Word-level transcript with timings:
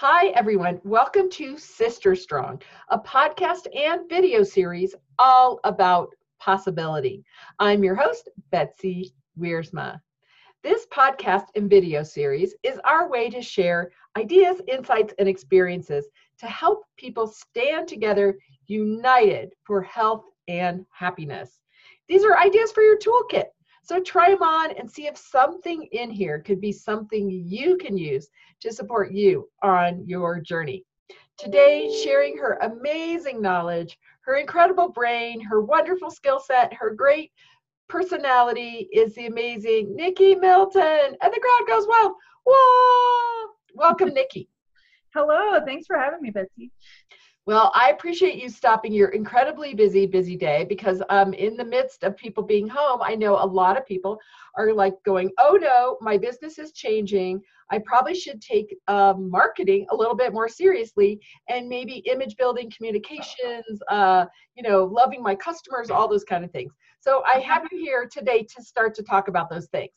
Hi, 0.00 0.26
everyone. 0.34 0.78
Welcome 0.84 1.30
to 1.30 1.56
Sister 1.56 2.14
Strong, 2.14 2.60
a 2.90 2.98
podcast 2.98 3.66
and 3.74 4.06
video 4.10 4.42
series 4.42 4.94
all 5.18 5.58
about 5.64 6.10
possibility. 6.38 7.24
I'm 7.60 7.82
your 7.82 7.94
host, 7.94 8.28
Betsy 8.50 9.14
Wiersma. 9.40 9.98
This 10.62 10.86
podcast 10.92 11.46
and 11.54 11.70
video 11.70 12.02
series 12.02 12.54
is 12.62 12.78
our 12.84 13.08
way 13.08 13.30
to 13.30 13.40
share 13.40 13.90
ideas, 14.18 14.60
insights, 14.68 15.14
and 15.18 15.30
experiences 15.30 16.06
to 16.40 16.46
help 16.46 16.82
people 16.98 17.26
stand 17.26 17.88
together 17.88 18.36
united 18.66 19.54
for 19.64 19.80
health 19.80 20.26
and 20.46 20.84
happiness. 20.90 21.62
These 22.06 22.22
are 22.22 22.36
ideas 22.36 22.70
for 22.70 22.82
your 22.82 22.98
toolkit. 22.98 23.46
So 23.86 24.00
try 24.00 24.30
them 24.30 24.42
on 24.42 24.72
and 24.72 24.90
see 24.90 25.06
if 25.06 25.16
something 25.16 25.84
in 25.92 26.10
here 26.10 26.40
could 26.40 26.60
be 26.60 26.72
something 26.72 27.30
you 27.30 27.76
can 27.76 27.96
use 27.96 28.28
to 28.62 28.72
support 28.72 29.12
you 29.12 29.48
on 29.62 30.04
your 30.04 30.40
journey. 30.40 30.84
Today, 31.38 31.96
sharing 32.02 32.36
her 32.36 32.58
amazing 32.62 33.40
knowledge, 33.40 33.96
her 34.22 34.38
incredible 34.38 34.88
brain, 34.88 35.40
her 35.40 35.60
wonderful 35.60 36.10
skill 36.10 36.40
set, 36.40 36.74
her 36.74 36.90
great 36.90 37.30
personality 37.88 38.88
is 38.92 39.14
the 39.14 39.26
amazing 39.26 39.94
Nikki 39.94 40.34
Milton. 40.34 41.16
And 41.22 41.32
the 41.32 41.40
crowd 41.40 41.68
goes 41.68 41.86
wild. 41.86 42.14
Whoa! 42.44 43.52
Welcome, 43.76 44.12
Nikki. 44.12 44.48
Hello, 45.14 45.64
thanks 45.64 45.86
for 45.86 45.96
having 45.96 46.22
me, 46.22 46.30
Betsy. 46.30 46.72
Well, 47.46 47.70
I 47.76 47.90
appreciate 47.90 48.42
you 48.42 48.48
stopping 48.48 48.92
your 48.92 49.10
incredibly 49.10 49.72
busy, 49.72 50.04
busy 50.04 50.36
day 50.36 50.64
because 50.68 51.00
um, 51.10 51.32
in 51.32 51.56
the 51.56 51.64
midst 51.64 52.02
of 52.02 52.16
people 52.16 52.42
being 52.42 52.66
home, 52.66 53.00
I 53.00 53.14
know 53.14 53.36
a 53.36 53.46
lot 53.46 53.78
of 53.78 53.86
people 53.86 54.18
are 54.56 54.72
like 54.72 54.94
going, 55.04 55.30
oh 55.38 55.56
no, 55.60 55.96
my 56.00 56.18
business 56.18 56.58
is 56.58 56.72
changing. 56.72 57.40
I 57.70 57.78
probably 57.86 58.16
should 58.16 58.42
take 58.42 58.76
um, 58.88 59.30
marketing 59.30 59.86
a 59.90 59.96
little 59.96 60.16
bit 60.16 60.32
more 60.32 60.48
seriously 60.48 61.20
and 61.48 61.68
maybe 61.68 61.98
image 62.10 62.36
building, 62.36 62.68
communications, 62.76 63.80
uh, 63.92 64.26
you 64.56 64.64
know, 64.64 64.82
loving 64.84 65.22
my 65.22 65.36
customers, 65.36 65.88
all 65.88 66.08
those 66.08 66.24
kind 66.24 66.44
of 66.44 66.50
things. 66.50 66.72
So 66.98 67.22
I 67.32 67.38
have 67.38 67.62
you 67.70 67.78
here 67.78 68.08
today 68.10 68.42
to 68.56 68.62
start 68.64 68.92
to 68.96 69.04
talk 69.04 69.28
about 69.28 69.50
those 69.50 69.66
things. 69.68 69.92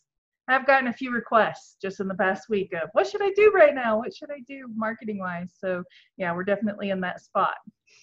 I've 0.49 0.65
gotten 0.65 0.87
a 0.87 0.93
few 0.93 1.11
requests 1.11 1.77
just 1.81 1.99
in 1.99 2.07
the 2.07 2.15
past 2.15 2.49
week 2.49 2.73
of 2.73 2.89
what 2.93 3.07
should 3.07 3.21
I 3.21 3.31
do 3.35 3.51
right 3.53 3.73
now? 3.75 3.97
What 3.97 4.15
should 4.15 4.31
I 4.31 4.39
do 4.47 4.67
marketing 4.75 5.19
wise? 5.19 5.53
So, 5.57 5.83
yeah, 6.17 6.33
we're 6.33 6.43
definitely 6.43 6.89
in 6.89 6.99
that 7.01 7.21
spot. 7.21 7.55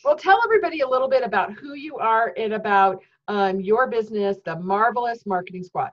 Well, 0.04 0.16
tell 0.16 0.40
everybody 0.44 0.80
a 0.80 0.88
little 0.88 1.08
bit 1.08 1.22
about 1.22 1.52
who 1.52 1.74
you 1.74 1.96
are 1.96 2.32
and 2.36 2.54
about 2.54 3.02
um, 3.28 3.60
your 3.60 3.88
business, 3.88 4.38
the 4.44 4.56
Marvelous 4.56 5.26
Marketing 5.26 5.62
Squad. 5.62 5.90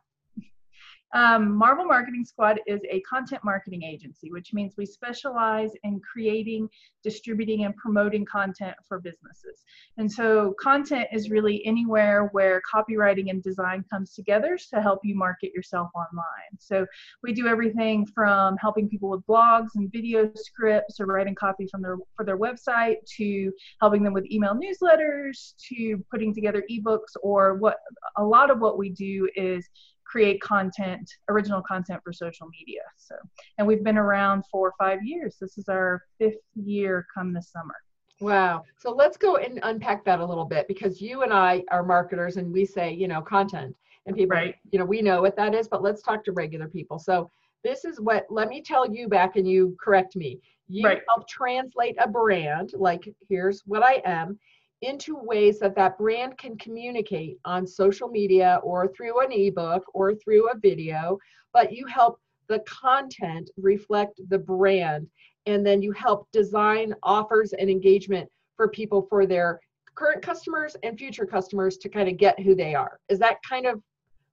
Um, 1.13 1.55
Marvel 1.55 1.85
Marketing 1.85 2.25
Squad 2.25 2.59
is 2.65 2.81
a 2.89 2.99
content 3.01 3.43
marketing 3.43 3.83
agency, 3.83 4.31
which 4.31 4.51
means 4.51 4.73
we 4.77 4.85
specialize 4.85 5.71
in 5.83 5.99
creating, 5.99 6.67
distributing, 7.03 7.65
and 7.65 7.75
promoting 7.77 8.25
content 8.25 8.75
for 8.87 8.99
businesses. 8.99 9.63
And 9.97 10.11
so, 10.11 10.55
content 10.59 11.07
is 11.13 11.29
really 11.29 11.63
anywhere 11.65 12.29
where 12.31 12.61
copywriting 12.61 13.29
and 13.29 13.43
design 13.43 13.85
comes 13.91 14.15
together 14.15 14.57
to 14.73 14.81
help 14.81 15.01
you 15.03 15.15
market 15.15 15.53
yourself 15.53 15.89
online. 15.93 16.57
So, 16.57 16.87
we 17.21 17.31
do 17.31 17.47
everything 17.47 18.07
from 18.07 18.57
helping 18.57 18.89
people 18.89 19.09
with 19.09 19.25
blogs 19.27 19.69
and 19.75 19.91
video 19.91 20.31
scripts 20.33 20.99
or 20.99 21.05
writing 21.05 21.35
copy 21.35 21.67
from 21.67 21.83
their 21.83 21.97
for 22.15 22.25
their 22.25 22.39
website 22.39 22.97
to 23.17 23.51
helping 23.81 24.03
them 24.03 24.13
with 24.13 24.25
email 24.31 24.55
newsletters 24.55 25.53
to 25.69 26.03
putting 26.09 26.33
together 26.33 26.63
ebooks 26.71 27.15
or 27.21 27.55
what 27.55 27.77
a 28.17 28.23
lot 28.23 28.49
of 28.49 28.59
what 28.59 28.79
we 28.79 28.89
do 28.89 29.29
is 29.35 29.69
create 30.13 30.39
content, 30.41 31.09
original 31.27 31.59
content 31.59 31.99
for 32.03 32.13
social 32.13 32.47
media. 32.47 32.81
So, 32.97 33.15
and 33.57 33.65
we've 33.65 33.83
been 33.83 33.97
around 33.97 34.43
for 34.51 34.71
five 34.77 34.99
years. 35.03 35.37
This 35.41 35.57
is 35.57 35.67
our 35.69 36.03
fifth 36.19 36.37
year 36.53 37.07
come 37.11 37.33
this 37.33 37.49
summer. 37.51 37.73
Wow. 38.21 38.61
So 38.77 38.91
let's 38.91 39.17
go 39.17 39.37
and 39.37 39.59
unpack 39.63 40.05
that 40.05 40.19
a 40.19 40.25
little 40.25 40.45
bit 40.45 40.67
because 40.67 41.01
you 41.01 41.23
and 41.23 41.33
I 41.33 41.63
are 41.71 41.81
marketers 41.81 42.37
and 42.37 42.53
we 42.53 42.63
say, 42.63 42.93
you 42.93 43.07
know, 43.07 43.23
content 43.23 43.75
and 44.05 44.15
people, 44.15 44.37
right. 44.37 44.53
you 44.71 44.77
know, 44.77 44.85
we 44.85 45.01
know 45.01 45.19
what 45.19 45.35
that 45.35 45.55
is, 45.55 45.67
but 45.67 45.81
let's 45.81 46.03
talk 46.03 46.23
to 46.25 46.31
regular 46.31 46.67
people. 46.67 46.99
So 46.99 47.31
this 47.63 47.83
is 47.83 47.99
what, 47.99 48.27
let 48.29 48.49
me 48.49 48.61
tell 48.61 48.87
you 48.87 49.07
back 49.07 49.35
and 49.35 49.47
you 49.47 49.75
correct 49.83 50.15
me. 50.15 50.39
You 50.67 50.85
right. 50.85 51.01
help 51.09 51.27
translate 51.27 51.95
a 51.99 52.07
brand, 52.07 52.73
like 52.75 53.09
here's 53.27 53.63
what 53.65 53.81
I 53.81 53.99
am, 54.05 54.37
into 54.83 55.15
ways 55.15 55.59
that 55.59 55.75
that 55.75 55.97
brand 55.97 56.37
can 56.37 56.57
communicate 56.57 57.37
on 57.45 57.65
social 57.65 58.07
media 58.07 58.59
or 58.63 58.87
through 58.87 59.21
an 59.21 59.31
ebook 59.31 59.83
or 59.93 60.13
through 60.15 60.49
a 60.49 60.57
video, 60.57 61.17
but 61.53 61.71
you 61.71 61.85
help 61.87 62.19
the 62.47 62.59
content 62.59 63.49
reflect 63.57 64.19
the 64.29 64.37
brand 64.37 65.07
and 65.45 65.65
then 65.65 65.81
you 65.81 65.91
help 65.91 66.27
design 66.31 66.93
offers 67.03 67.53
and 67.53 67.69
engagement 67.69 68.29
for 68.55 68.67
people 68.67 69.05
for 69.09 69.25
their 69.25 69.59
current 69.95 70.21
customers 70.21 70.75
and 70.83 70.97
future 70.97 71.25
customers 71.25 71.77
to 71.77 71.89
kind 71.89 72.09
of 72.09 72.17
get 72.17 72.39
who 72.39 72.55
they 72.55 72.75
are. 72.75 72.99
Is 73.09 73.19
that 73.19 73.37
kind 73.47 73.65
of 73.65 73.81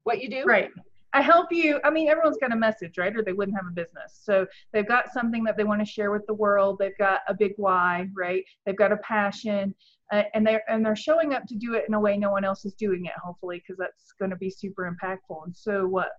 what 0.04 0.20
you 0.20 0.28
do? 0.28 0.44
Right. 0.44 0.70
I 1.12 1.22
help 1.22 1.50
you. 1.50 1.81
I 1.82 1.91
mean, 1.91 2.09
everyone's 2.09 2.38
got 2.38 2.53
a 2.53 2.56
message, 2.56 2.98
right? 2.98 3.15
Or 3.16 3.22
they 3.22 3.32
wouldn't 3.32 3.56
have 3.56 3.66
a 3.66 3.75
business. 3.75 4.21
So 4.22 4.47
they've 4.72 4.87
got 4.87 5.12
something 5.12 5.43
that 5.44 5.56
they 5.56 5.65
want 5.65 5.81
to 5.81 5.84
share 5.84 6.12
with 6.12 6.26
the 6.26 6.34
world. 6.34 6.78
They've 6.78 6.97
got 6.98 7.21
a 7.26 7.34
big 7.34 7.53
why, 7.56 8.09
right? 8.15 8.44
They've 8.65 8.76
got 8.76 8.93
a 8.93 8.97
passion 8.98 9.75
uh, 10.12 10.25
and 10.34 10.47
they're 10.47 10.62
and 10.69 10.84
they're 10.84 10.97
showing 10.97 11.34
up 11.34 11.47
to 11.47 11.54
do 11.54 11.75
it 11.75 11.84
in 11.87 11.94
a 11.94 12.00
way 12.00 12.16
no 12.16 12.31
one 12.31 12.44
else 12.44 12.65
is 12.65 12.75
doing 12.75 13.06
it 13.06 13.12
hopefully 13.22 13.59
because 13.59 13.78
that's 13.78 14.12
going 14.19 14.31
to 14.31 14.37
be 14.37 14.50
super 14.50 14.91
impactful 14.91 15.44
and 15.44 15.56
so 15.56 15.87
what 15.87 16.10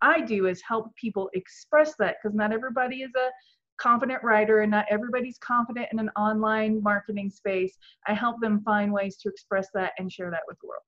i 0.00 0.20
do 0.20 0.46
is 0.46 0.62
help 0.66 0.94
people 0.96 1.30
express 1.34 1.94
that 1.98 2.16
because 2.22 2.34
not 2.36 2.52
everybody 2.52 3.02
is 3.02 3.10
a 3.16 3.30
confident 3.78 4.22
writer 4.22 4.60
and 4.60 4.70
not 4.70 4.84
everybody's 4.90 5.38
confident 5.38 5.88
in 5.92 5.98
an 5.98 6.10
online 6.10 6.82
marketing 6.82 7.30
space 7.30 7.76
i 8.06 8.12
help 8.12 8.40
them 8.40 8.62
find 8.64 8.92
ways 8.92 9.16
to 9.16 9.28
express 9.28 9.68
that 9.74 9.92
and 9.98 10.12
share 10.12 10.30
that 10.30 10.42
with 10.46 10.58
the 10.60 10.68
world 10.68 10.82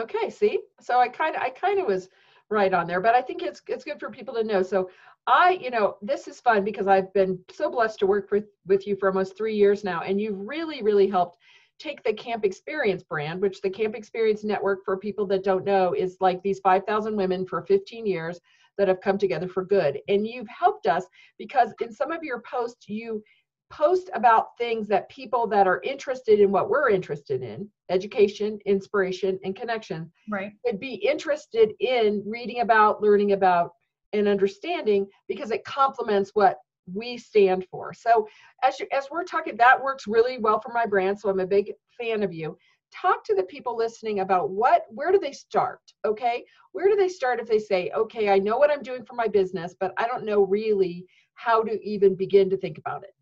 okay 0.00 0.30
see 0.30 0.58
so 0.80 0.98
i 0.98 1.08
kind 1.08 1.36
of 1.36 1.42
i 1.42 1.50
kind 1.50 1.78
of 1.78 1.86
was 1.86 2.08
right 2.50 2.74
on 2.74 2.86
there 2.86 3.00
but 3.00 3.14
i 3.14 3.22
think 3.22 3.42
it's 3.42 3.62
it's 3.68 3.84
good 3.84 3.98
for 3.98 4.10
people 4.10 4.34
to 4.34 4.44
know 4.44 4.62
so 4.62 4.90
i 5.26 5.58
you 5.60 5.70
know 5.70 5.96
this 6.02 6.28
is 6.28 6.40
fun 6.40 6.64
because 6.64 6.86
i've 6.86 7.12
been 7.12 7.38
so 7.50 7.70
blessed 7.70 7.98
to 7.98 8.06
work 8.06 8.30
with 8.30 8.44
with 8.66 8.86
you 8.86 8.96
for 8.96 9.08
almost 9.08 9.36
three 9.36 9.54
years 9.54 9.84
now 9.84 10.02
and 10.02 10.20
you've 10.20 10.38
really 10.38 10.82
really 10.82 11.08
helped 11.08 11.38
take 11.82 12.02
the 12.04 12.12
Camp 12.12 12.44
Experience 12.44 13.02
brand, 13.02 13.40
which 13.40 13.60
the 13.60 13.70
Camp 13.70 13.96
Experience 13.96 14.44
Network, 14.44 14.84
for 14.84 14.96
people 14.96 15.26
that 15.26 15.42
don't 15.42 15.64
know, 15.64 15.94
is 15.94 16.16
like 16.20 16.40
these 16.42 16.60
5,000 16.60 17.16
women 17.16 17.44
for 17.44 17.62
15 17.62 18.06
years 18.06 18.40
that 18.78 18.88
have 18.88 19.00
come 19.00 19.18
together 19.18 19.48
for 19.48 19.64
good. 19.64 20.00
And 20.08 20.26
you've 20.26 20.48
helped 20.48 20.86
us 20.86 21.04
because 21.38 21.74
in 21.80 21.92
some 21.92 22.12
of 22.12 22.22
your 22.22 22.40
posts, 22.40 22.88
you 22.88 23.22
post 23.72 24.10
about 24.14 24.56
things 24.58 24.86
that 24.86 25.08
people 25.08 25.46
that 25.46 25.66
are 25.66 25.80
interested 25.82 26.38
in 26.38 26.52
what 26.52 26.68
we're 26.68 26.90
interested 26.90 27.42
in 27.42 27.68
education 27.90 28.58
inspiration 28.66 29.38
and 29.44 29.56
connection 29.56 30.12
right 30.30 30.52
would 30.64 30.78
be 30.78 30.94
interested 30.94 31.72
in 31.80 32.22
reading 32.26 32.60
about 32.60 33.02
learning 33.02 33.32
about 33.32 33.72
and 34.12 34.28
understanding 34.28 35.06
because 35.26 35.50
it 35.50 35.64
complements 35.64 36.32
what 36.34 36.58
we 36.92 37.16
stand 37.16 37.64
for. 37.70 37.92
So 37.94 38.28
as 38.62 38.78
you, 38.80 38.86
as 38.92 39.08
we're 39.10 39.24
talking, 39.24 39.56
that 39.56 39.82
works 39.82 40.06
really 40.06 40.38
well 40.38 40.60
for 40.60 40.72
my 40.72 40.86
brand. 40.86 41.18
So 41.18 41.28
I'm 41.28 41.40
a 41.40 41.46
big 41.46 41.72
fan 41.98 42.22
of 42.22 42.32
you. 42.32 42.56
Talk 42.92 43.24
to 43.24 43.34
the 43.34 43.44
people 43.44 43.76
listening 43.76 44.20
about 44.20 44.50
what, 44.50 44.84
where 44.90 45.12
do 45.12 45.18
they 45.18 45.32
start? 45.32 45.80
Okay, 46.04 46.44
where 46.72 46.88
do 46.88 46.96
they 46.96 47.08
start 47.08 47.40
if 47.40 47.48
they 47.48 47.58
say, 47.58 47.90
okay, 47.96 48.28
I 48.28 48.38
know 48.38 48.58
what 48.58 48.70
I'm 48.70 48.82
doing 48.82 49.04
for 49.04 49.14
my 49.14 49.28
business, 49.28 49.74
but 49.78 49.94
I 49.96 50.06
don't 50.06 50.24
know 50.24 50.44
really 50.44 51.06
how 51.34 51.62
to 51.62 51.82
even 51.82 52.14
begin 52.14 52.50
to 52.50 52.56
think 52.56 52.76
about 52.78 53.04
it. 53.04 53.14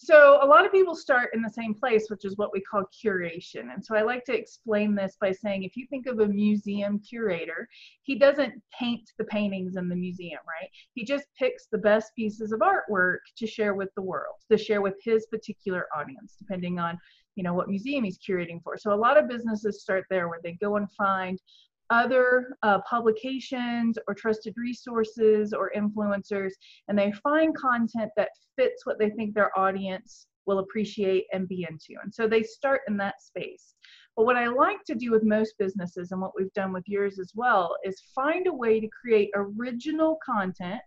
So 0.00 0.38
a 0.40 0.46
lot 0.46 0.64
of 0.64 0.70
people 0.70 0.94
start 0.94 1.30
in 1.34 1.42
the 1.42 1.50
same 1.50 1.74
place, 1.74 2.08
which 2.08 2.24
is 2.24 2.36
what 2.36 2.52
we 2.52 2.60
call 2.60 2.84
curation. 3.04 3.74
And 3.74 3.84
so 3.84 3.96
I 3.96 4.02
like 4.02 4.24
to 4.26 4.32
explain 4.32 4.94
this 4.94 5.16
by 5.20 5.32
saying 5.32 5.64
if 5.64 5.76
you 5.76 5.88
think 5.90 6.06
of 6.06 6.20
a 6.20 6.26
museum 6.26 7.00
curator, 7.00 7.68
he 8.04 8.16
doesn't 8.16 8.54
paint 8.72 9.10
the 9.18 9.24
paintings 9.24 9.74
in 9.74 9.88
the 9.88 9.96
museum, 9.96 10.38
right? 10.46 10.70
He 10.94 11.04
just 11.04 11.26
picks 11.36 11.66
the 11.66 11.78
best 11.78 12.14
pieces 12.14 12.52
of 12.52 12.60
artwork 12.60 13.18
to 13.38 13.46
share 13.48 13.74
with 13.74 13.88
the 13.96 14.02
world, 14.02 14.36
to 14.52 14.56
share 14.56 14.82
with 14.82 14.94
his 15.02 15.26
particular 15.26 15.86
audience, 15.92 16.36
depending 16.38 16.78
on 16.78 16.96
you 17.34 17.42
know 17.42 17.54
what 17.54 17.68
museum 17.68 18.04
he's 18.04 18.18
curating 18.18 18.62
for. 18.62 18.76
So 18.76 18.92
a 18.92 18.96
lot 18.96 19.16
of 19.16 19.28
businesses 19.28 19.80
start 19.80 20.04
there 20.10 20.28
where 20.28 20.40
they 20.44 20.58
go 20.60 20.76
and 20.76 20.90
find 20.92 21.40
other 21.90 22.56
uh, 22.62 22.80
publications 22.88 23.98
or 24.06 24.14
trusted 24.14 24.54
resources 24.56 25.52
or 25.52 25.72
influencers, 25.76 26.52
and 26.88 26.98
they 26.98 27.12
find 27.22 27.56
content 27.56 28.10
that 28.16 28.30
fits 28.56 28.84
what 28.84 28.98
they 28.98 29.10
think 29.10 29.34
their 29.34 29.56
audience 29.58 30.26
will 30.46 30.58
appreciate 30.60 31.26
and 31.32 31.46
be 31.48 31.66
into. 31.68 32.00
And 32.02 32.12
so 32.12 32.26
they 32.26 32.42
start 32.42 32.80
in 32.88 32.96
that 32.96 33.22
space. 33.22 33.74
But 34.16 34.24
what 34.24 34.36
I 34.36 34.48
like 34.48 34.82
to 34.86 34.94
do 34.94 35.12
with 35.12 35.22
most 35.22 35.54
businesses, 35.58 36.10
and 36.10 36.20
what 36.20 36.32
we've 36.36 36.52
done 36.54 36.72
with 36.72 36.84
yours 36.86 37.18
as 37.18 37.32
well, 37.34 37.76
is 37.84 38.02
find 38.14 38.46
a 38.48 38.52
way 38.52 38.80
to 38.80 38.88
create 38.88 39.30
original 39.34 40.18
content 40.24 40.80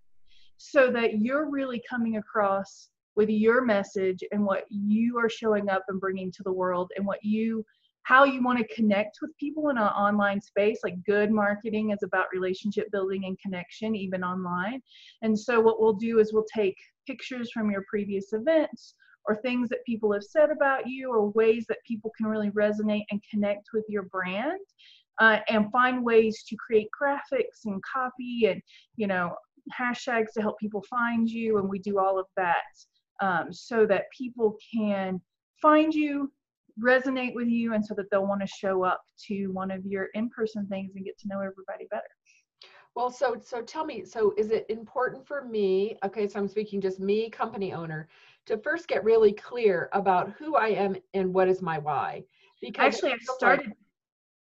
so 0.57 0.91
that 0.91 1.19
you're 1.19 1.49
really 1.49 1.81
coming 1.89 2.17
across 2.17 2.89
with 3.15 3.29
your 3.29 3.63
message 3.63 4.23
and 4.31 4.43
what 4.43 4.65
you 4.69 5.17
are 5.17 5.29
showing 5.29 5.69
up 5.69 5.83
and 5.87 5.99
bringing 5.99 6.31
to 6.31 6.43
the 6.43 6.51
world 6.51 6.91
and 6.95 7.05
what 7.05 7.23
you 7.23 7.63
how 8.03 8.23
you 8.23 8.43
want 8.43 8.59
to 8.59 8.75
connect 8.75 9.17
with 9.21 9.37
people 9.37 9.69
in 9.69 9.77
an 9.77 9.83
online 9.83 10.41
space. 10.41 10.79
Like 10.83 11.03
good 11.05 11.31
marketing 11.31 11.91
is 11.91 12.03
about 12.03 12.25
relationship 12.33 12.91
building 12.91 13.25
and 13.25 13.37
connection, 13.39 13.95
even 13.95 14.23
online. 14.23 14.81
And 15.21 15.37
so, 15.37 15.59
what 15.61 15.79
we'll 15.79 15.93
do 15.93 16.19
is 16.19 16.33
we'll 16.33 16.45
take 16.53 16.77
pictures 17.07 17.51
from 17.51 17.71
your 17.71 17.83
previous 17.89 18.33
events 18.33 18.95
or 19.25 19.35
things 19.37 19.69
that 19.69 19.85
people 19.85 20.11
have 20.11 20.23
said 20.23 20.49
about 20.49 20.87
you 20.87 21.11
or 21.11 21.29
ways 21.31 21.65
that 21.69 21.77
people 21.87 22.11
can 22.17 22.27
really 22.27 22.49
resonate 22.51 23.05
and 23.11 23.21
connect 23.29 23.67
with 23.73 23.85
your 23.87 24.03
brand 24.03 24.59
uh, 25.19 25.39
and 25.49 25.71
find 25.71 26.03
ways 26.03 26.43
to 26.47 26.55
create 26.55 26.87
graphics 26.99 27.65
and 27.65 27.81
copy 27.83 28.47
and 28.47 28.61
you 28.95 29.07
know 29.07 29.33
hashtags 29.79 30.33
to 30.33 30.41
help 30.41 30.57
people 30.59 30.83
find 30.89 31.29
you 31.29 31.59
and 31.59 31.69
we 31.69 31.79
do 31.79 31.99
all 31.99 32.19
of 32.19 32.25
that 32.35 32.63
um, 33.21 33.53
so 33.53 33.85
that 33.85 34.05
people 34.17 34.57
can 34.73 35.21
find 35.61 35.93
you 35.93 36.31
resonate 36.79 37.33
with 37.33 37.47
you 37.47 37.73
and 37.73 37.85
so 37.85 37.93
that 37.95 38.09
they'll 38.09 38.27
want 38.27 38.41
to 38.41 38.47
show 38.47 38.83
up 38.83 39.01
to 39.27 39.47
one 39.47 39.71
of 39.71 39.85
your 39.85 40.09
in-person 40.13 40.67
things 40.67 40.91
and 40.95 41.05
get 41.05 41.17
to 41.19 41.27
know 41.27 41.39
everybody 41.39 41.87
better. 41.89 42.03
Well 42.95 43.09
so 43.09 43.37
so 43.41 43.61
tell 43.61 43.85
me 43.85 44.03
so 44.03 44.33
is 44.37 44.51
it 44.51 44.65
important 44.69 45.25
for 45.25 45.45
me 45.45 45.95
okay 46.03 46.27
so 46.27 46.39
i'm 46.39 46.47
speaking 46.49 46.81
just 46.81 46.99
me 46.99 47.29
company 47.29 47.71
owner 47.71 48.09
to 48.47 48.57
first 48.57 48.89
get 48.89 49.01
really 49.05 49.31
clear 49.31 49.89
about 49.93 50.31
who 50.31 50.55
i 50.57 50.67
am 50.67 50.97
and 51.13 51.33
what 51.33 51.47
is 51.47 51.61
my 51.61 51.77
why? 51.77 52.23
Because 52.59 52.95
actually 52.95 53.13
i 53.13 53.17
started 53.21 53.71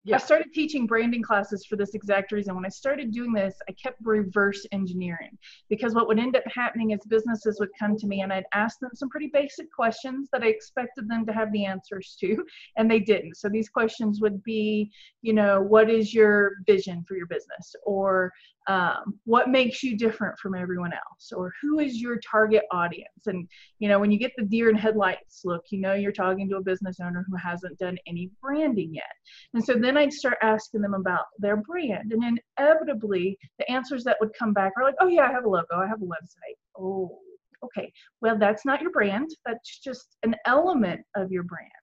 yeah. 0.05 0.17
I 0.17 0.19
started 0.19 0.53
teaching 0.55 0.87
branding 0.87 1.23
classes 1.23 1.67
for 1.67 1.77
this 1.77 1.95
exact 1.95 2.33
reason. 2.33 2.55
When 2.55 2.65
I 2.65 2.71
started 2.71 3.13
doing 3.13 3.33
this, 3.33 3.55
I 3.69 3.73
kept 3.73 3.99
reverse 4.03 4.67
engineering 4.73 5.37
because 5.69 5.95
what 5.95 6.09
would 6.09 6.19
end 6.19 6.37
up 6.37 6.45
happening 6.47 6.93
is 6.93 7.01
businesses 7.07 7.59
would 7.61 7.69
come 7.79 7.97
to 7.97 8.07
me 8.07 8.23
and 8.23 8.33
I'd 8.33 8.45
ask 8.55 8.79
them 8.81 8.91
some 8.95 9.11
pretty 9.11 9.31
basic 9.33 9.71
questions 9.71 10.29
that 10.33 10.43
I 10.43 10.47
expected 10.47 11.09
them 11.09 11.27
to 11.27 11.33
have 11.33 11.53
the 11.53 11.67
answers 11.67 12.17
to, 12.21 12.45
and 12.77 12.91
they 12.91 13.01
didn't. 13.01 13.37
So 13.37 13.51
these 13.51 13.69
questions 13.69 14.21
would 14.23 14.43
be, 14.43 14.91
you 15.21 15.35
know, 15.35 15.61
what 15.61 15.91
is 15.91 16.15
your 16.15 16.53
vision 16.67 17.05
for 17.07 17.15
your 17.15 17.27
business? 17.27 17.75
Or 17.85 18.33
um, 18.71 19.19
what 19.25 19.49
makes 19.49 19.83
you 19.83 19.97
different 19.97 20.39
from 20.39 20.55
everyone 20.55 20.93
else? 20.93 21.33
Or 21.35 21.53
who 21.61 21.81
is 21.81 22.01
your 22.01 22.21
target 22.21 22.63
audience? 22.71 23.27
And 23.27 23.49
you 23.81 23.89
know 23.89 23.99
when 23.99 24.13
you 24.13 24.19
get 24.19 24.31
the 24.37 24.45
deer 24.45 24.71
in 24.71 24.77
headlights 24.77 25.41
look 25.45 25.65
you 25.71 25.81
know 25.81 25.95
you're 25.95 26.13
talking 26.13 26.49
to 26.49 26.59
a 26.59 26.63
business 26.63 26.99
owner 27.01 27.27
who 27.29 27.37
hasn't 27.37 27.79
done 27.79 27.99
any 28.07 28.31
branding 28.41 28.95
yet. 28.95 29.11
And 29.55 29.65
so 29.65 29.75
then 29.75 29.97
i'd 29.97 30.13
start 30.13 30.39
asking 30.43 30.83
them 30.83 30.95
about 30.95 31.25
their 31.39 31.57
brand 31.57 32.13
and 32.13 32.41
inevitably 32.59 33.37
the 33.59 33.69
answers 33.69 34.05
that 34.05 34.19
would 34.21 34.33
come 34.39 34.53
back 34.53 34.73
are 34.77 34.85
like 34.85 34.95
oh 35.01 35.09
yeah 35.09 35.23
i 35.23 35.33
have 35.33 35.45
a 35.45 35.49
logo 35.49 35.75
i 35.75 35.89
have 35.89 36.03
a 36.03 36.05
website. 36.05 36.59
Oh 36.79 37.19
okay. 37.65 37.93
Well 38.21 38.39
that's 38.39 38.65
not 38.65 38.81
your 38.81 38.93
brand 38.93 39.31
that's 39.45 39.81
just 39.81 40.17
an 40.23 40.37
element 40.47 41.01
of 41.17 41.33
your 41.33 41.43
brand 41.43 41.80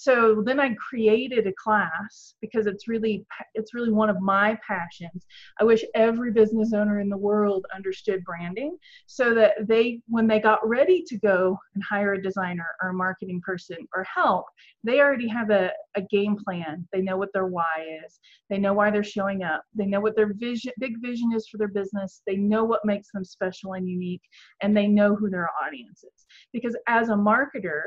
so 0.00 0.42
then 0.46 0.58
i 0.58 0.74
created 0.88 1.46
a 1.46 1.52
class 1.62 2.34
because 2.40 2.66
it's 2.66 2.88
really 2.88 3.22
it's 3.54 3.74
really 3.74 3.92
one 3.92 4.08
of 4.08 4.20
my 4.20 4.58
passions. 4.66 5.26
I 5.60 5.64
wish 5.64 5.84
every 5.94 6.32
business 6.32 6.72
owner 6.72 7.00
in 7.00 7.10
the 7.10 7.18
world 7.18 7.66
understood 7.74 8.24
branding 8.24 8.78
so 9.06 9.34
that 9.34 9.52
they 9.68 10.00
when 10.08 10.26
they 10.26 10.40
got 10.40 10.66
ready 10.66 11.02
to 11.06 11.18
go 11.18 11.58
and 11.74 11.82
hire 11.82 12.14
a 12.14 12.22
designer 12.22 12.66
or 12.82 12.90
a 12.90 12.94
marketing 12.94 13.42
person 13.44 13.76
or 13.94 14.04
help 14.04 14.46
they 14.84 15.00
already 15.00 15.28
have 15.28 15.50
a, 15.50 15.70
a 15.94 16.02
game 16.10 16.36
plan. 16.42 16.88
They 16.90 17.02
know 17.02 17.18
what 17.18 17.32
their 17.34 17.46
why 17.46 17.86
is. 18.04 18.18
They 18.48 18.56
know 18.56 18.72
why 18.72 18.90
they're 18.90 19.04
showing 19.04 19.42
up. 19.42 19.62
They 19.74 19.84
know 19.84 20.00
what 20.00 20.16
their 20.16 20.32
vision 20.32 20.72
big 20.78 20.94
vision 21.02 21.32
is 21.36 21.46
for 21.48 21.58
their 21.58 21.68
business. 21.68 22.22
They 22.26 22.36
know 22.36 22.64
what 22.64 22.84
makes 22.84 23.10
them 23.12 23.24
special 23.24 23.74
and 23.74 23.86
unique 23.88 24.22
and 24.62 24.74
they 24.74 24.86
know 24.86 25.14
who 25.14 25.28
their 25.28 25.50
audience 25.62 26.02
is. 26.02 26.26
Because 26.52 26.76
as 26.88 27.10
a 27.10 27.14
marketer 27.14 27.82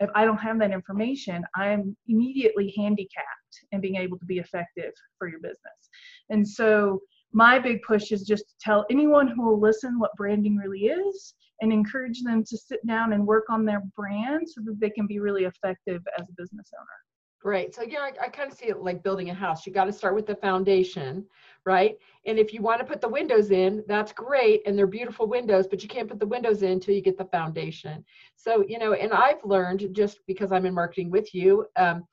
if 0.00 0.10
I 0.14 0.24
don't 0.24 0.38
have 0.38 0.58
that 0.58 0.72
information, 0.72 1.44
I'm 1.54 1.96
immediately 2.08 2.74
handicapped 2.76 3.66
in 3.72 3.80
being 3.80 3.96
able 3.96 4.18
to 4.18 4.24
be 4.24 4.38
effective 4.38 4.92
for 5.18 5.28
your 5.28 5.40
business. 5.40 5.90
And 6.30 6.46
so 6.46 7.00
my 7.32 7.58
big 7.58 7.82
push 7.82 8.10
is 8.10 8.26
just 8.26 8.48
to 8.48 8.54
tell 8.60 8.86
anyone 8.90 9.28
who 9.28 9.42
will 9.42 9.60
listen 9.60 9.98
what 9.98 10.16
branding 10.16 10.56
really 10.56 10.86
is 10.86 11.34
and 11.60 11.72
encourage 11.72 12.22
them 12.22 12.42
to 12.44 12.56
sit 12.56 12.84
down 12.86 13.12
and 13.12 13.26
work 13.26 13.44
on 13.50 13.64
their 13.64 13.82
brand 13.94 14.48
so 14.48 14.62
that 14.64 14.80
they 14.80 14.90
can 14.90 15.06
be 15.06 15.20
really 15.20 15.44
effective 15.44 16.02
as 16.18 16.24
a 16.28 16.42
business 16.42 16.70
owner. 16.78 17.09
Great. 17.40 17.74
So 17.74 17.82
yeah, 17.82 18.00
I, 18.00 18.26
I 18.26 18.28
kind 18.28 18.52
of 18.52 18.56
see 18.56 18.66
it 18.66 18.82
like 18.82 19.02
building 19.02 19.30
a 19.30 19.34
house. 19.34 19.66
You 19.66 19.72
got 19.72 19.86
to 19.86 19.92
start 19.92 20.14
with 20.14 20.26
the 20.26 20.36
foundation, 20.36 21.24
right? 21.64 21.96
And 22.26 22.38
if 22.38 22.52
you 22.52 22.60
want 22.60 22.80
to 22.80 22.86
put 22.86 23.00
the 23.00 23.08
windows 23.08 23.50
in, 23.50 23.82
that's 23.88 24.12
great, 24.12 24.60
and 24.66 24.76
they're 24.76 24.86
beautiful 24.86 25.26
windows, 25.26 25.66
but 25.66 25.82
you 25.82 25.88
can't 25.88 26.08
put 26.08 26.20
the 26.20 26.26
windows 26.26 26.62
in 26.62 26.72
until 26.72 26.94
you 26.94 27.00
get 27.00 27.16
the 27.16 27.24
foundation. 27.24 28.04
So 28.36 28.62
you 28.68 28.78
know, 28.78 28.92
and 28.92 29.12
I've 29.12 29.42
learned 29.42 29.88
just 29.94 30.20
because 30.26 30.52
I'm 30.52 30.66
in 30.66 30.74
marketing 30.74 31.10
with 31.10 31.34
you, 31.34 31.66
um, 31.76 32.04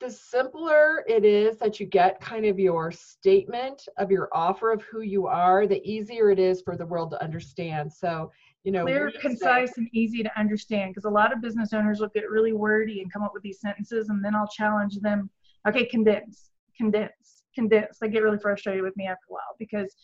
the 0.00 0.10
simpler 0.10 1.04
it 1.08 1.24
is 1.24 1.58
that 1.58 1.80
you 1.80 1.86
get 1.86 2.20
kind 2.20 2.44
of 2.46 2.58
your 2.58 2.90
statement 2.90 3.88
of 3.98 4.10
your 4.10 4.28
offer 4.32 4.72
of 4.72 4.82
who 4.82 5.00
you 5.00 5.26
are, 5.26 5.66
the 5.66 5.84
easier 5.88 6.30
it 6.30 6.38
is 6.38 6.60
for 6.62 6.76
the 6.76 6.86
world 6.86 7.10
to 7.10 7.22
understand. 7.22 7.92
So 7.92 8.30
you 8.64 8.72
know 8.72 8.82
clear 8.84 9.12
concise 9.20 9.78
and 9.78 9.88
easy 9.92 10.22
to 10.22 10.38
understand 10.38 10.92
because 10.92 11.04
a 11.04 11.10
lot 11.10 11.32
of 11.32 11.40
business 11.40 11.72
owners 11.72 12.00
look 12.00 12.16
at 12.16 12.28
really 12.28 12.52
wordy 12.52 13.00
and 13.00 13.12
come 13.12 13.22
up 13.22 13.32
with 13.32 13.42
these 13.42 13.60
sentences 13.60 14.08
and 14.08 14.24
then 14.24 14.34
i'll 14.34 14.48
challenge 14.48 14.98
them 15.00 15.30
okay 15.66 15.86
condense 15.86 16.50
condense 16.76 17.38
condense. 17.58 17.98
They 17.98 18.08
get 18.08 18.22
really 18.22 18.38
frustrated 18.38 18.82
with 18.82 18.96
me 18.96 19.06
after 19.06 19.26
a 19.30 19.32
while 19.32 19.56
because 19.58 19.94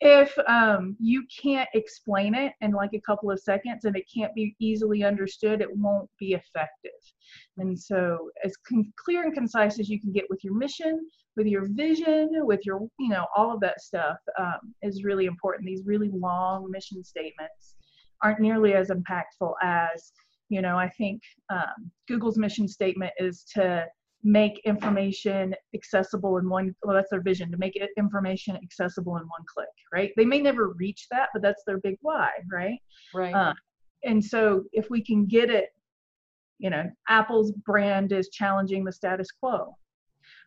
if 0.00 0.32
um, 0.46 0.96
you 1.00 1.24
can't 1.42 1.68
explain 1.74 2.34
it 2.34 2.52
in 2.60 2.70
like 2.70 2.90
a 2.94 3.00
couple 3.00 3.30
of 3.30 3.40
seconds 3.40 3.84
and 3.84 3.96
it 3.96 4.04
can't 4.14 4.34
be 4.34 4.54
easily 4.60 5.02
understood 5.02 5.60
it 5.60 5.76
won't 5.76 6.08
be 6.20 6.34
effective. 6.34 7.00
And 7.56 7.78
so 7.78 8.30
as 8.44 8.56
con- 8.68 8.92
clear 9.04 9.24
and 9.24 9.34
concise 9.34 9.80
as 9.80 9.88
you 9.88 10.00
can 10.00 10.12
get 10.12 10.24
with 10.30 10.44
your 10.44 10.54
mission 10.54 11.00
with 11.36 11.46
your 11.46 11.68
vision 11.68 12.28
with 12.46 12.58
your 12.66 12.80
you 12.98 13.08
know 13.08 13.24
all 13.36 13.54
of 13.54 13.60
that 13.60 13.80
stuff 13.80 14.16
um, 14.40 14.74
is 14.82 15.04
really 15.04 15.26
important 15.26 15.64
these 15.64 15.84
really 15.86 16.10
long 16.12 16.68
mission 16.68 17.04
statements 17.04 17.76
aren't 18.22 18.40
nearly 18.40 18.74
as 18.74 18.90
impactful 18.90 19.52
as 19.62 20.12
you 20.48 20.62
know 20.62 20.76
i 20.76 20.88
think 20.98 21.20
um, 21.50 21.90
google's 22.06 22.38
mission 22.38 22.66
statement 22.68 23.12
is 23.18 23.44
to 23.54 23.86
make 24.24 24.60
information 24.64 25.54
accessible 25.74 26.38
in 26.38 26.48
one 26.48 26.74
well 26.82 26.94
that's 26.94 27.10
their 27.10 27.22
vision 27.22 27.50
to 27.50 27.56
make 27.56 27.76
it 27.76 27.90
information 27.96 28.56
accessible 28.56 29.16
in 29.16 29.22
one 29.22 29.44
click 29.52 29.68
right? 29.92 30.10
They 30.16 30.24
may 30.24 30.40
never 30.40 30.70
reach 30.70 31.06
that 31.10 31.28
but 31.32 31.42
that's 31.42 31.62
their 31.66 31.78
big 31.78 31.96
why 32.02 32.30
right? 32.52 32.78
Right. 33.14 33.34
Uh, 33.34 33.54
and 34.04 34.24
so 34.24 34.64
if 34.72 34.90
we 34.90 35.04
can 35.04 35.26
get 35.26 35.50
it 35.50 35.68
you 36.58 36.70
know 36.70 36.84
apple's 37.08 37.52
brand 37.52 38.12
is 38.12 38.28
challenging 38.30 38.84
the 38.84 38.92
status 38.92 39.28
quo 39.30 39.74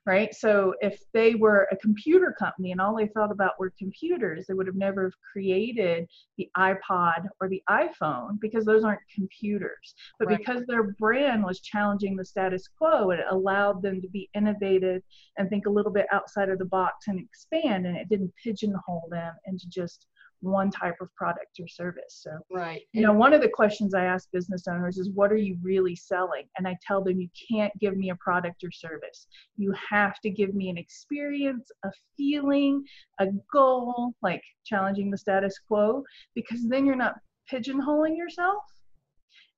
right? 0.05 0.33
So 0.33 0.73
if 0.81 0.99
they 1.13 1.35
were 1.35 1.67
a 1.71 1.77
computer 1.77 2.35
company 2.37 2.71
and 2.71 2.81
all 2.81 2.95
they 2.95 3.07
thought 3.07 3.31
about 3.31 3.59
were 3.59 3.73
computers, 3.77 4.45
they 4.47 4.53
would 4.53 4.65
have 4.65 4.75
never 4.75 5.03
have 5.03 5.13
created 5.31 6.07
the 6.37 6.49
iPod 6.57 7.27
or 7.39 7.47
the 7.47 7.61
iPhone 7.69 8.39
because 8.39 8.65
those 8.65 8.83
aren't 8.83 9.01
computers. 9.13 9.93
But 10.17 10.29
right. 10.29 10.37
because 10.39 10.65
their 10.65 10.93
brand 10.93 11.43
was 11.43 11.61
challenging 11.61 12.15
the 12.15 12.25
status 12.25 12.67
quo, 12.67 13.11
it 13.11 13.19
allowed 13.29 13.81
them 13.83 14.01
to 14.01 14.09
be 14.09 14.29
innovative 14.33 15.03
and 15.37 15.49
think 15.49 15.67
a 15.67 15.71
little 15.71 15.91
bit 15.91 16.07
outside 16.11 16.49
of 16.49 16.57
the 16.57 16.65
box 16.65 17.07
and 17.07 17.19
expand, 17.19 17.85
and 17.85 17.95
it 17.95 18.09
didn't 18.09 18.33
pigeonhole 18.43 19.07
them 19.11 19.33
into 19.45 19.69
just 19.69 20.07
one 20.41 20.71
type 20.71 20.95
of 21.01 21.13
product 21.15 21.59
or 21.59 21.67
service. 21.67 22.21
So, 22.23 22.31
right. 22.51 22.81
You 22.93 23.01
know, 23.01 23.13
one 23.13 23.33
of 23.33 23.41
the 23.41 23.49
questions 23.49 23.93
I 23.93 24.05
ask 24.05 24.27
business 24.31 24.67
owners 24.67 24.97
is, 24.97 25.09
what 25.11 25.31
are 25.31 25.37
you 25.37 25.57
really 25.61 25.95
selling? 25.95 26.43
And 26.57 26.67
I 26.67 26.77
tell 26.85 27.03
them, 27.03 27.19
you 27.19 27.29
can't 27.49 27.71
give 27.79 27.95
me 27.95 28.09
a 28.09 28.15
product 28.15 28.63
or 28.63 28.71
service. 28.71 29.27
You 29.57 29.73
have 29.89 30.19
to 30.21 30.29
give 30.29 30.53
me 30.53 30.69
an 30.69 30.77
experience, 30.77 31.71
a 31.85 31.91
feeling, 32.17 32.83
a 33.19 33.27
goal, 33.53 34.13
like 34.21 34.43
challenging 34.65 35.11
the 35.11 35.17
status 35.17 35.59
quo, 35.67 36.03
because 36.35 36.67
then 36.67 36.85
you're 36.85 36.95
not 36.95 37.15
pigeonholing 37.51 38.17
yourself 38.17 38.63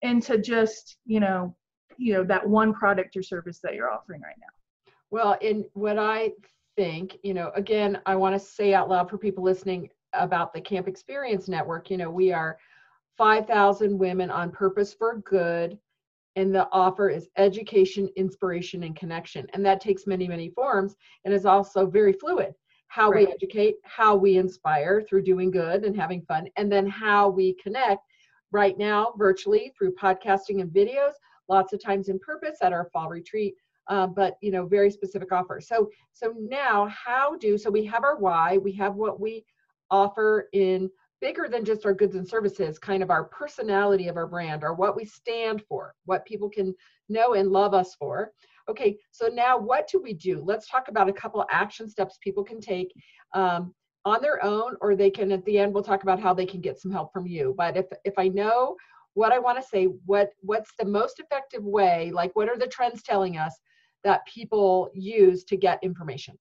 into 0.02 0.38
just, 0.38 0.98
you 1.06 1.20
know, 1.20 1.56
you 1.98 2.13
know, 2.13 2.24
that 2.24 2.48
one 2.48 2.74
product 2.74 3.16
or 3.16 3.24
service 3.24 3.60
that 3.63 3.75
you're 3.75 3.92
offering 3.92 4.22
right 4.22 4.36
now. 4.40 4.92
Well, 5.12 5.38
in 5.42 5.63
what 5.74 6.00
I 6.00 6.32
think, 6.75 7.18
you 7.24 7.36
know, 7.36 7.52
again, 7.56 8.00
I 8.06 8.16
want 8.16 8.34
to 8.34 8.40
say 8.40 8.74
out 8.74 8.90
loud 8.90 9.10
for 9.10 9.18
people 9.18 9.44
listening, 9.44 9.90
about 10.13 10.53
the 10.53 10.62
Camp 10.62 10.88
Experience 10.88 11.48
Network. 11.48 11.89
You 11.89 11.98
know, 11.98 12.10
we 12.10 12.32
are 12.32 12.58
5,000 13.17 13.98
women 13.98 14.29
on 14.32 14.51
purpose 14.51 14.93
for 14.93 15.17
good, 15.20 15.77
and 16.36 16.53
the 16.53 16.67
offer 16.72 17.10
is 17.10 17.29
education, 17.38 18.10
inspiration, 18.15 18.84
and 18.84 18.96
connection. 18.96 19.46
And 19.53 19.65
that 19.65 19.82
takes 19.82 20.08
many, 20.08 20.27
many 20.27 20.50
forms 20.50 20.96
and 21.25 21.34
is 21.34 21.46
also 21.46 21.86
very 21.86 22.13
fluid. 22.13 22.53
How 22.88 23.10
right. 23.10 23.27
we 23.27 23.34
educate, 23.34 23.75
how 23.84 24.15
we 24.15 24.38
inspire 24.38 25.01
through 25.01 25.24
doing 25.24 25.51
good 25.51 25.84
and 25.84 25.96
having 25.96 26.22
fun, 26.24 26.48
and 26.58 26.72
then 26.72 26.88
how 26.88 27.29
we 27.29 27.55
connect 27.55 28.01
right 28.51 28.77
now 28.77 29.13
virtually 29.17 29.74
through 29.77 29.96
podcasting 29.96 30.62
and 30.62 30.72
videos, 30.72 31.13
lots 31.50 31.74
of 31.74 31.84
times 31.84 32.10
in 32.10 32.20
purpose 32.20 32.58
at 32.62 32.74
our 32.74 32.89
fall 32.93 33.10
retreat. 33.10 33.55
Uh, 33.89 34.08
but 34.08 34.38
you 34.39 34.50
know 34.50 34.65
very 34.65 34.89
specific 34.89 35.34
offers 35.34 35.67
so 35.67 35.89
so 36.13 36.34
now 36.38 36.88
how 36.88 37.36
do 37.36 37.58
so 37.58 37.70
we 37.70 37.84
have 37.84 38.05
our 38.05 38.17
why 38.17 38.58
we 38.60 38.72
have 38.72 38.96
what 38.96 39.20
we 39.20 39.43
offer 39.92 40.50
in 40.54 40.90
bigger 41.22 41.48
than 41.50 41.63
just 41.63 41.86
our 41.86 41.94
goods 41.94 42.16
and 42.16 42.28
services, 42.28 42.78
kind 42.78 43.02
of 43.02 43.10
our 43.10 43.24
personality 43.25 44.10
of 44.10 44.18
our 44.18 44.28
brand 44.28 44.63
or 44.63 44.74
what 44.74 44.96
we 44.96 45.06
stand 45.06 45.63
for, 45.70 45.96
what 46.06 46.25
people 46.25 46.50
can 46.50 46.75
know 47.08 47.34
and 47.34 47.50
love 47.50 47.74
us 47.74 47.96
for. 47.96 48.32
Okay, 48.70 48.98
so 49.12 49.28
now 49.28 49.58
what 49.58 49.88
do 49.88 50.02
we 50.02 50.13
do? 50.13 50.42
Let's 50.46 50.68
talk 50.68 50.90
about 50.90 51.10
a 51.10 51.13
couple 51.13 51.46
action 51.50 51.90
steps 51.90 52.18
people 52.22 52.44
can 52.44 52.60
take 52.60 52.94
um, 53.34 53.74
on 54.06 54.22
their 54.22 54.44
own, 54.44 54.75
or 54.82 54.96
they 54.96 55.10
can 55.10 55.32
at 55.32 55.44
the 55.46 55.60
end. 55.60 55.74
We'll 55.74 55.84
talk 55.84 56.04
about 56.04 56.20
how 56.20 56.34
they 56.34 56.46
can 56.46 56.62
get 56.62 56.80
some 56.80 56.92
help 56.92 57.13
from 57.13 57.25
you. 57.25 57.54
But 57.58 57.78
if 57.78 57.86
if 58.04 58.13
I 58.18 58.28
know 58.28 58.75
what 59.13 59.32
I 59.32 59.40
want 59.40 59.62
to 59.62 59.68
say, 59.68 59.86
what 60.06 60.32
what's 60.42 60.72
the 60.78 60.86
most 60.86 61.20
effective 61.20 61.63
way? 61.63 62.12
Like, 62.12 62.36
what 62.36 62.50
are 62.50 62.58
the 62.58 62.68
trends 62.68 63.04
telling 63.04 63.38
us 63.38 63.58
that 64.04 64.25
people 64.25 64.90
use 64.94 65.44
to 65.46 65.58
get 65.58 65.80
information? 65.84 66.38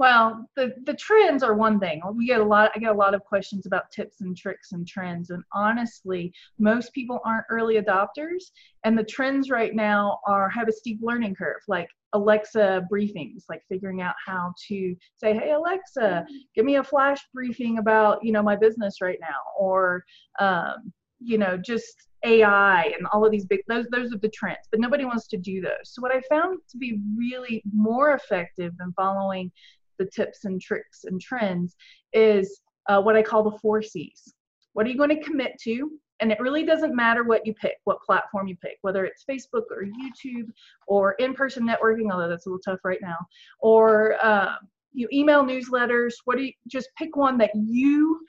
Well, 0.00 0.48
the 0.56 0.72
the 0.86 0.94
trends 0.94 1.42
are 1.42 1.52
one 1.52 1.78
thing. 1.78 2.00
We 2.14 2.26
get 2.26 2.40
a 2.40 2.44
lot. 2.44 2.72
I 2.74 2.78
get 2.78 2.90
a 2.90 2.94
lot 2.94 3.12
of 3.12 3.22
questions 3.22 3.66
about 3.66 3.90
tips 3.90 4.22
and 4.22 4.34
tricks 4.34 4.72
and 4.72 4.88
trends. 4.88 5.28
And 5.28 5.44
honestly, 5.52 6.32
most 6.58 6.94
people 6.94 7.20
aren't 7.22 7.44
early 7.50 7.74
adopters. 7.74 8.44
And 8.82 8.96
the 8.96 9.04
trends 9.04 9.50
right 9.50 9.74
now 9.74 10.20
are 10.26 10.48
have 10.48 10.68
a 10.68 10.72
steep 10.72 11.00
learning 11.02 11.34
curve, 11.34 11.60
like 11.68 11.86
Alexa 12.14 12.86
briefings, 12.90 13.44
like 13.50 13.60
figuring 13.68 14.00
out 14.00 14.14
how 14.26 14.54
to 14.68 14.96
say, 15.16 15.34
"Hey 15.34 15.52
Alexa, 15.52 16.24
give 16.54 16.64
me 16.64 16.76
a 16.76 16.82
flash 16.82 17.18
briefing 17.34 17.76
about 17.76 18.24
you 18.24 18.32
know 18.32 18.42
my 18.42 18.56
business 18.56 19.02
right 19.02 19.18
now," 19.20 19.40
or 19.58 20.02
um, 20.38 20.94
you 21.18 21.36
know 21.36 21.58
just 21.58 22.08
AI 22.24 22.84
and 22.96 23.06
all 23.12 23.24
of 23.24 23.30
these 23.32 23.44
big 23.44 23.60
those 23.68 23.86
those 23.90 24.14
are 24.14 24.18
the 24.18 24.30
trends, 24.30 24.66
but 24.70 24.80
nobody 24.80 25.04
wants 25.04 25.26
to 25.28 25.36
do 25.36 25.60
those. 25.60 25.84
So 25.84 26.00
what 26.00 26.14
I 26.14 26.22
found 26.30 26.58
to 26.70 26.78
be 26.78 26.98
really 27.14 27.62
more 27.70 28.14
effective 28.14 28.72
than 28.78 28.94
following 28.94 29.52
the 30.00 30.06
tips 30.06 30.46
and 30.46 30.60
tricks 30.60 31.04
and 31.04 31.20
trends 31.20 31.76
is 32.12 32.62
uh, 32.88 33.00
what 33.00 33.16
I 33.16 33.22
call 33.22 33.44
the 33.44 33.58
four 33.58 33.82
C's. 33.82 34.34
What 34.72 34.86
are 34.86 34.88
you 34.88 34.96
going 34.96 35.10
to 35.10 35.22
commit 35.22 35.52
to? 35.64 35.90
And 36.20 36.32
it 36.32 36.40
really 36.40 36.64
doesn't 36.64 36.96
matter 36.96 37.22
what 37.22 37.46
you 37.46 37.54
pick, 37.54 37.76
what 37.84 38.02
platform 38.02 38.48
you 38.48 38.56
pick, 38.56 38.78
whether 38.82 39.04
it's 39.04 39.24
Facebook 39.30 39.64
or 39.70 39.84
YouTube 39.84 40.48
or 40.86 41.12
in-person 41.12 41.66
networking, 41.66 42.10
although 42.10 42.28
that's 42.28 42.46
a 42.46 42.48
little 42.48 42.62
tough 42.62 42.80
right 42.84 42.98
now, 43.02 43.16
or 43.60 44.16
uh, 44.24 44.56
you 44.92 45.06
email 45.12 45.44
newsletters. 45.44 46.14
What 46.24 46.36
do 46.36 46.44
you 46.44 46.52
just 46.66 46.88
pick 46.98 47.16
one 47.16 47.38
that 47.38 47.50
you 47.54 48.20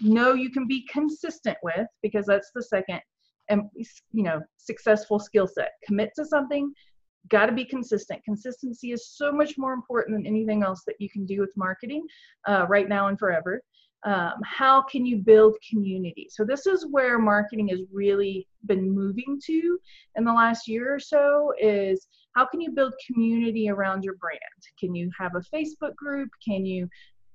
know 0.00 0.34
you 0.34 0.50
can 0.50 0.66
be 0.66 0.86
consistent 0.90 1.56
with 1.62 1.86
because 2.02 2.26
that's 2.26 2.50
the 2.54 2.62
second 2.62 3.00
and 3.48 3.62
you 3.76 4.22
know 4.22 4.40
successful 4.56 5.18
skill 5.18 5.46
set. 5.46 5.72
Commit 5.86 6.10
to 6.16 6.24
something 6.24 6.72
got 7.28 7.46
to 7.46 7.52
be 7.52 7.64
consistent. 7.64 8.24
Consistency 8.24 8.92
is 8.92 9.08
so 9.08 9.32
much 9.32 9.56
more 9.56 9.72
important 9.72 10.16
than 10.16 10.26
anything 10.26 10.62
else 10.62 10.82
that 10.86 10.96
you 10.98 11.08
can 11.08 11.24
do 11.24 11.40
with 11.40 11.52
marketing 11.56 12.06
uh, 12.48 12.66
right 12.68 12.88
now 12.88 13.08
and 13.08 13.18
forever. 13.18 13.62
Um, 14.04 14.34
how 14.44 14.82
can 14.82 15.06
you 15.06 15.18
build 15.18 15.54
community? 15.68 16.26
So 16.28 16.44
this 16.44 16.66
is 16.66 16.86
where 16.90 17.20
marketing 17.20 17.68
has 17.68 17.80
really 17.92 18.48
been 18.66 18.90
moving 18.90 19.40
to 19.44 19.78
in 20.16 20.24
the 20.24 20.32
last 20.32 20.66
year 20.66 20.92
or 20.92 20.98
so 20.98 21.52
is 21.60 22.08
how 22.34 22.46
can 22.46 22.60
you 22.60 22.72
build 22.72 22.94
community 23.06 23.70
around 23.70 24.02
your 24.02 24.16
brand? 24.16 24.40
Can 24.80 24.94
you 24.94 25.08
have 25.16 25.36
a 25.36 25.56
Facebook 25.56 25.94
group? 25.94 26.30
Can 26.44 26.66
you 26.66 26.88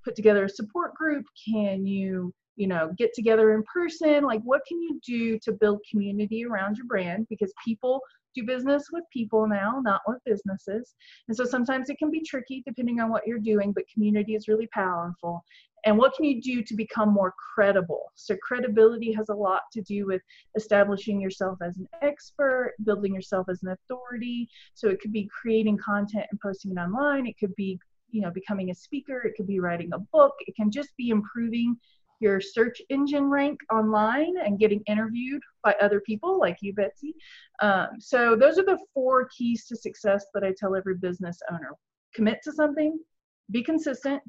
put 0.03 0.15
together 0.15 0.43
a 0.43 0.49
support 0.49 0.93
group? 0.95 1.25
Can 1.53 1.85
you 1.85 2.33
you 2.57 2.67
know 2.67 2.91
get 2.97 3.13
together 3.13 3.53
in 3.53 3.63
person 3.63 4.23
like 4.23 4.41
what 4.43 4.61
can 4.67 4.81
you 4.81 4.99
do 5.05 5.39
to 5.39 5.51
build 5.53 5.79
community 5.89 6.45
around 6.45 6.75
your 6.75 6.87
brand 6.87 7.25
because 7.29 7.53
people 7.63 8.01
do 8.37 8.45
business 8.45 8.87
with 8.91 9.03
people 9.11 9.47
now, 9.47 9.81
not 9.83 10.01
with 10.07 10.19
businesses. 10.25 10.95
And 11.27 11.35
so 11.35 11.43
sometimes 11.43 11.89
it 11.89 11.97
can 11.97 12.11
be 12.11 12.21
tricky 12.21 12.63
depending 12.65 12.99
on 12.99 13.09
what 13.09 13.25
you're 13.25 13.39
doing, 13.39 13.71
but 13.71 13.89
community 13.91 14.35
is 14.35 14.47
really 14.47 14.67
powerful. 14.67 15.43
And 15.85 15.97
what 15.97 16.13
can 16.15 16.25
you 16.25 16.41
do 16.41 16.63
to 16.63 16.75
become 16.75 17.13
more 17.13 17.33
credible? 17.55 18.11
So, 18.15 18.35
credibility 18.41 19.11
has 19.13 19.29
a 19.29 19.33
lot 19.33 19.61
to 19.73 19.81
do 19.81 20.07
with 20.07 20.21
establishing 20.55 21.21
yourself 21.21 21.59
as 21.61 21.77
an 21.77 21.87
expert, 22.01 22.73
building 22.83 23.13
yourself 23.13 23.47
as 23.49 23.61
an 23.63 23.69
authority. 23.69 24.49
So, 24.73 24.89
it 24.89 24.99
could 24.99 25.13
be 25.13 25.27
creating 25.27 25.77
content 25.77 26.25
and 26.31 26.39
posting 26.41 26.71
it 26.71 26.79
online. 26.79 27.27
It 27.27 27.37
could 27.39 27.55
be 27.55 27.79
you 28.09 28.21
know 28.21 28.31
becoming 28.31 28.69
a 28.69 28.73
speaker 28.73 29.27
it 29.27 29.33
could 29.35 29.45
be 29.45 29.59
writing 29.59 29.89
a 29.91 29.99
book 29.99 30.33
it 30.47 30.55
can 30.55 30.71
just 30.71 30.95
be 30.95 31.09
improving 31.09 31.75
your 32.19 32.41
search 32.41 32.81
engine 32.89 33.25
rank 33.25 33.59
online 33.71 34.33
and 34.43 34.59
getting 34.59 34.81
interviewed 34.87 35.41
by 35.63 35.75
other 35.81 36.01
people 36.01 36.39
like 36.39 36.57
you, 36.61 36.73
Betsy. 36.73 37.13
Um, 37.61 37.87
so 37.99 38.35
those 38.35 38.57
are 38.57 38.65
the 38.65 38.79
four 38.93 39.27
keys 39.35 39.65
to 39.67 39.75
success 39.75 40.25
that 40.33 40.43
I 40.43 40.53
tell 40.57 40.75
every 40.75 40.95
business 40.95 41.39
owner. 41.51 41.71
Commit 42.15 42.39
to 42.43 42.51
something, 42.51 42.97
be 43.51 43.63
consistent, 43.63 44.21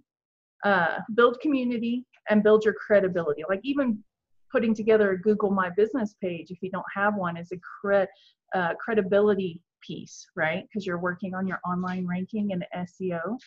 uh, 0.65 0.99
build 1.15 1.41
community, 1.41 2.05
and 2.31 2.43
build 2.43 2.65
your 2.65 2.75
credibility. 2.75 3.43
Like 3.49 3.61
even 3.63 4.03
putting 4.51 4.75
together 4.75 5.13
a 5.13 5.21
Google 5.21 5.51
My 5.51 5.71
Business 5.77 6.15
page, 6.23 6.51
if 6.51 6.59
you 6.63 6.71
don't 6.71 6.85
have 6.95 7.15
one, 7.15 7.37
is 7.37 7.53
a 7.53 7.59
cre- 7.59 8.09
uh, 8.55 8.75
credibility 8.75 9.61
piece, 9.83 10.27
right? 10.35 10.65
Because 10.65 10.87
you're 10.87 10.99
working 10.99 11.35
on 11.35 11.47
your 11.47 11.61
online 11.65 12.07
ranking 12.07 12.53
and 12.53 12.65
SEO. 12.75 13.39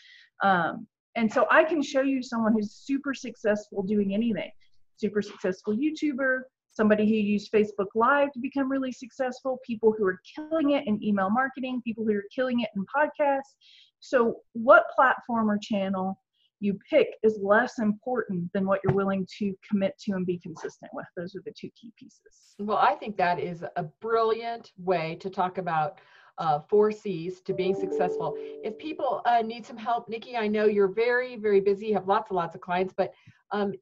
Um, 0.44 0.88
and 1.16 1.32
so 1.32 1.46
I 1.52 1.64
can 1.64 1.82
show 1.82 2.02
you 2.02 2.24
someone 2.24 2.54
who's 2.54 2.74
super 2.74 3.14
successful 3.14 3.84
doing 3.84 4.14
anything. 4.14 4.52
Super 4.98 5.22
successful 5.22 5.76
YouTuber, 5.76 6.42
somebody 6.72 7.06
who 7.06 7.16
used 7.16 7.52
Facebook 7.52 7.88
Live 7.96 8.32
to 8.34 8.40
become 8.40 8.72
really 8.72 8.92
successful, 8.92 9.60
people 9.66 9.94
who 9.98 10.06
are 10.06 10.22
killing 10.36 10.72
it 10.72 10.88
in 10.88 11.04
email 11.04 11.30
marketing, 11.30 11.82
people 11.84 12.06
who 12.06 12.14
are 12.14 12.26
killing 12.34 12.62
it 12.62 12.70
in 12.76 12.86
podcasts. 12.96 13.56
So, 14.00 14.38
what 14.54 14.86
platform 14.96 15.50
or 15.50 15.58
channel 15.62 16.18
you 16.62 16.78
pick 16.90 17.08
is 17.24 17.40
less 17.42 17.80
important 17.80 18.50
than 18.54 18.68
what 18.68 18.80
you're 18.84 18.96
willing 18.96 19.28
to 19.40 19.54
commit 19.68 19.98
to 20.00 20.14
and 20.14 20.26
be 20.26 20.38
consistent 20.38 20.92
with. 20.94 21.08
Those 21.18 21.36
are 21.36 21.42
the 21.44 21.54
two 21.60 21.70
key 21.80 21.92
pieces. 21.98 22.56
Well, 22.60 22.78
I 22.78 22.94
think 22.94 23.18
that 23.18 23.40
is 23.40 23.64
a 23.76 23.84
brilliant 24.00 24.72
way 24.78 25.18
to 25.22 25.30
talk 25.30 25.58
about 25.58 26.00
uh, 26.42 26.60
four 26.68 26.92
C's 26.92 27.40
to 27.42 27.54
being 27.54 27.76
successful. 27.76 28.34
If 28.38 28.78
people 28.80 29.22
uh, 29.26 29.44
need 29.44 29.64
some 29.66 29.78
help, 29.78 30.10
Nikki, 30.10 30.36
I 30.36 30.48
know 30.48 30.66
you're 30.66 30.88
very, 30.88 31.36
very 31.38 31.62
busy, 31.62 31.88
you 31.88 31.94
have 31.94 32.08
lots 32.08 32.32
and 32.32 32.36
lots 32.36 32.56
of 32.56 32.62
clients, 32.62 32.94
but 32.98 33.14
um, 33.52 33.74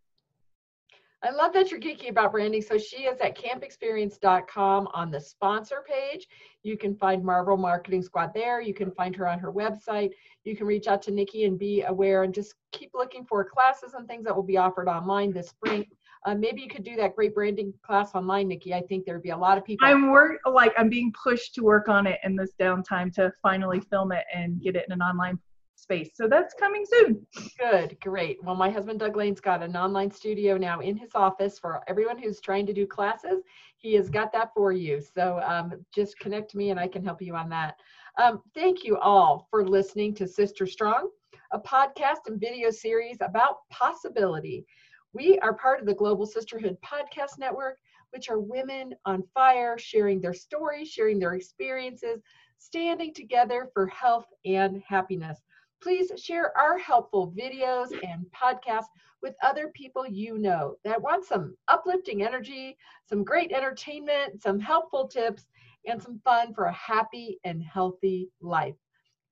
I 1.25 1.31
love 1.31 1.53
that 1.55 1.71
you're 1.71 1.81
geeky 1.81 2.11
about 2.11 2.31
branding. 2.31 2.63
So 2.63 2.79
she 2.79 3.03
is 3.03 3.19
at 3.21 3.37
campexperience.com 3.37 4.89
on 4.95 5.11
the 5.11 5.21
sponsor 5.21 5.85
page. 5.89 6.29
You 6.63 6.79
can 6.79 6.95
find 6.95 7.25
Marvel 7.25 7.57
Marketing 7.57 8.03
Squad 8.03 8.33
there. 8.35 8.61
You 8.61 8.73
can 8.73 8.93
find 8.93 9.17
her 9.17 9.27
on 9.27 9.41
her 9.41 9.53
website. 9.53 10.11
You 10.45 10.57
can 10.57 10.67
reach 10.67 10.87
out 10.87 11.03
to 11.03 11.11
Nikki 11.11 11.45
and 11.45 11.59
be 11.59 11.83
aware 11.83 12.23
and 12.23 12.33
just 12.33 12.55
keep 12.71 12.91
looking 12.95 13.25
for 13.25 13.45
classes 13.45 13.95
and 13.95 14.07
things 14.07 14.25
that 14.25 14.37
will 14.37 14.45
be 14.45 14.59
offered 14.59 14.89
online 14.89 15.33
this 15.33 15.49
spring. 15.49 15.87
Uh, 16.25 16.35
maybe 16.35 16.61
you 16.63 16.69
could 16.69 16.85
do 16.85 16.97
that 16.97 17.17
great 17.17 17.35
branding 17.35 17.73
class 17.83 18.15
online, 18.15 18.49
Nikki. 18.49 18.75
I 18.75 18.83
think 18.83 19.05
there'd 19.05 19.23
be 19.23 19.31
a 19.31 19.37
lot 19.37 19.59
of 19.59 19.65
people. 19.65 19.87
I'm 19.87 20.11
work 20.11 20.41
like 20.51 20.73
I'm 20.77 20.89
being 20.89 21.13
pushed 21.21 21.55
to 21.57 21.63
work 21.63 21.89
on 21.89 22.07
it 22.07 22.19
in 22.25 22.37
this 22.37 22.53
downtime 22.61 23.13
to 23.15 23.33
finally 23.43 23.81
film 23.81 24.13
it 24.13 24.25
and 24.35 24.61
get 24.61 24.77
it 24.77 24.85
in 24.89 24.93
an 24.93 25.03
online 25.03 25.39
space. 25.79 26.11
So 26.15 26.29
that's 26.29 26.55
coming 26.55 26.85
soon. 26.87 27.27
Good, 27.59 27.97
great. 28.01 28.43
Well, 28.43 28.55
my 28.55 28.69
husband 28.69 28.99
Doug 28.99 29.17
Lane's 29.17 29.41
got 29.41 29.63
an 29.63 29.77
online 29.77 30.11
studio 30.11 30.57
now 30.57 30.81
in 30.81 30.97
his 30.97 31.15
office 31.15 31.59
for 31.59 31.83
everyone 31.87 32.19
who's 32.19 32.41
trying 32.41 32.67
to 32.67 32.73
do 32.73 32.87
classes. 32.87 33.43
He 33.77 33.95
has 33.95 34.11
got 34.11 34.33
that 34.33 34.51
for 34.55 34.73
you. 34.73 35.01
So 35.01 35.41
um, 35.47 35.85
just 35.95 36.19
connect 36.19 36.55
me 36.55 36.71
and 36.71 36.81
I 36.81 36.89
can 36.89 37.05
help 37.05 37.23
you 37.23 37.35
on 37.35 37.49
that. 37.51 37.77
Um, 38.21 38.43
thank 38.55 38.85
you 38.85 38.97
all 38.99 39.47
for 39.51 39.65
listening 39.65 40.15
to 40.15 40.27
Sister 40.27 40.67
Strong, 40.67 41.11
a 41.53 41.59
podcast 41.61 42.27
and 42.27 42.41
video 42.41 42.71
series 42.71 43.19
about 43.21 43.69
possibility. 43.71 44.67
We 45.13 45.39
are 45.39 45.55
part 45.55 45.81
of 45.81 45.87
the 45.87 45.95
Global 45.95 46.27
Sisterhood 46.27 46.77
Podcast 46.85 47.39
Network, 47.39 47.79
which 48.11 48.29
are 48.29 48.41
women 48.41 48.95
on 49.05 49.23
fire, 49.35 49.79
sharing 49.79 50.21
their 50.21 50.35
stories, 50.35 50.89
sharing 50.89 51.19
their 51.19 51.35
experiences, 51.35 52.21
standing 52.59 53.15
together 53.15 53.71
for 53.73 53.87
health 53.87 54.27
and 54.45 54.83
happiness. 54.87 55.39
Please 55.81 56.11
share 56.17 56.57
our 56.59 56.77
helpful 56.77 57.33
videos 57.39 57.93
and 58.03 58.27
podcasts 58.33 58.89
with 59.23 59.35
other 59.43 59.69
people 59.69 60.07
you 60.07 60.39
know 60.39 60.77
that 60.85 61.01
want 61.01 61.25
some 61.25 61.57
uplifting 61.69 62.23
energy, 62.23 62.77
some 63.09 63.25
great 63.25 63.53
entertainment, 63.53 64.43
some 64.43 64.59
helpful 64.59 65.07
tips, 65.07 65.47
and 65.87 66.03
some 66.03 66.21
fun 66.25 66.53
for 66.53 66.65
a 66.65 66.73
happy 66.73 67.39
and 67.45 67.63
healthy 67.63 68.29
life. 68.41 68.75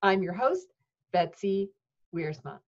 I'm 0.01 0.23
your 0.23 0.33
host, 0.33 0.67
Betsy 1.11 1.69
Wiersma. 2.15 2.59